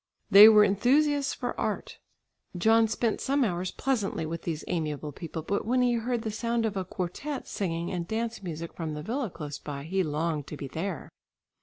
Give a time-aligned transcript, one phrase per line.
[0.31, 1.99] They were enthusiasts for art.
[2.57, 6.65] John spent some hours pleasantly with these amiable people, but when he heard the sound
[6.65, 10.67] of quartette singing and dance music from the villa close by, he longed to be
[10.67, 11.11] there.